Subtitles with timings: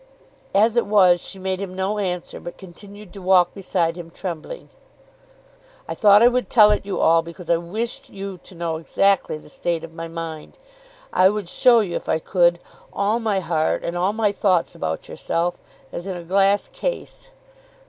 [0.55, 4.69] As it was she made him no answer, but continued to walk beside him trembling.
[5.87, 9.37] "I thought I would tell it you all, because I wish you to know exactly
[9.37, 10.57] the state of my mind.
[11.13, 12.57] I would show you if I could
[12.91, 15.61] all my heart and all my thoughts about yourself
[15.91, 17.29] as in a glass case.